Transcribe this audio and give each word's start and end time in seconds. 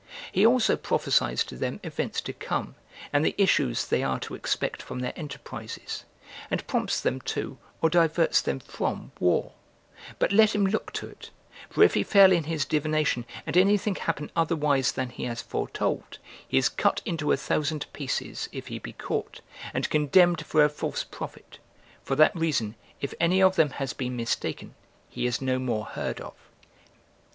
He 0.31 0.43
also 0.47 0.77
prophesies 0.77 1.43
to 1.43 1.55
them 1.55 1.79
events 1.83 2.21
to 2.21 2.33
come, 2.33 2.73
and 3.13 3.23
the 3.23 3.35
issues 3.37 3.85
they 3.85 4.01
are 4.01 4.19
to 4.21 4.33
expect 4.33 4.81
from 4.81 4.97
their 5.01 5.13
enterprises, 5.15 6.05
and 6.49 6.65
prompts 6.65 6.99
them 6.99 7.21
to 7.21 7.59
or 7.83 7.89
diverts 7.91 8.41
them 8.41 8.59
from 8.61 9.11
war: 9.19 9.51
but 10.17 10.31
let 10.31 10.55
him 10.55 10.65
look 10.65 10.91
to't; 10.93 11.29
for 11.69 11.83
if 11.83 11.93
he 11.93 12.01
fail 12.01 12.31
in 12.31 12.45
his 12.45 12.65
divination, 12.65 13.25
and 13.45 13.55
anything 13.55 13.93
happen 13.93 14.31
otherwise 14.35 14.91
than 14.93 15.09
he 15.11 15.25
has 15.25 15.43
foretold, 15.43 16.17
he 16.47 16.57
is 16.57 16.67
cut 16.67 17.03
into 17.05 17.31
a 17.31 17.37
thousand 17.37 17.85
pieces, 17.93 18.49
if 18.51 18.69
he 18.69 18.79
be 18.79 18.93
caught, 18.93 19.41
and 19.71 19.91
condemned 19.91 20.43
for 20.43 20.63
a 20.65 20.69
false 20.69 21.03
prophet: 21.03 21.59
for 22.01 22.15
that 22.15 22.35
reason, 22.35 22.73
if 23.01 23.13
any 23.19 23.39
of 23.39 23.55
them 23.55 23.69
has 23.69 23.93
been 23.93 24.15
mistaken, 24.15 24.73
he 25.11 25.27
is 25.27 25.43
no 25.43 25.59
more 25.59 25.85
heard 25.85 26.19
of. 26.19 26.33